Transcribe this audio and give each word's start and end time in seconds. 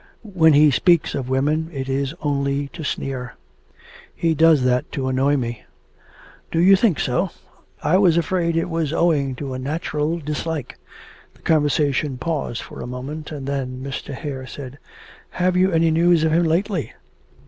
When 0.23 0.53
he 0.53 0.71
speaks 0.71 1.13
of 1.13 1.29
women 1.29 1.69
it 1.71 1.87
is 1.87 2.15
only 2.23 2.69
to 2.69 2.83
sneer.' 2.83 3.35
'He 4.15 4.33
does 4.33 4.63
that 4.63 4.91
to 4.93 5.07
annoy 5.09 5.37
me.' 5.37 5.63
'Do 6.49 6.59
you 6.59 6.75
think 6.75 6.99
so? 6.99 7.29
I 7.83 7.99
was 7.99 8.17
afraid 8.17 8.57
it 8.57 8.67
was 8.67 8.93
owing 8.93 9.35
to 9.35 9.53
a 9.53 9.59
natural 9.59 10.17
dislike.' 10.17 10.79
The 11.35 11.43
conversation 11.43 12.17
paused 12.17 12.63
for 12.63 12.81
a 12.81 12.87
moment, 12.87 13.31
and 13.31 13.45
then 13.45 13.83
Mr. 13.83 14.15
Hare 14.15 14.47
said: 14.47 14.79
'Have 15.29 15.55
you 15.55 15.67
had 15.67 15.75
any 15.75 15.91
news 15.91 16.23
of 16.23 16.31
him 16.33 16.45
lately?' 16.45 16.93